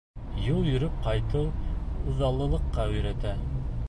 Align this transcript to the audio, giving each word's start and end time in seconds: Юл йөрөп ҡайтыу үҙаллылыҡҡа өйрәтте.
Юл 0.43 0.69
йөрөп 0.69 0.95
ҡайтыу 1.07 1.51
үҙаллылыҡҡа 2.13 2.87
өйрәтте. 2.95 3.35